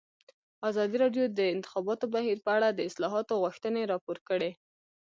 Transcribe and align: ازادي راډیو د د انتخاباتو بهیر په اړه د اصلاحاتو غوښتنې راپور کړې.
ازادي 0.69 0.95
راډیو 1.03 1.25
د 1.29 1.33
د 1.39 1.41
انتخاباتو 1.55 2.05
بهیر 2.15 2.37
په 2.45 2.51
اړه 2.57 2.67
د 2.71 2.79
اصلاحاتو 2.89 3.33
غوښتنې 3.43 3.81
راپور 3.91 4.17
کړې. 4.29 4.51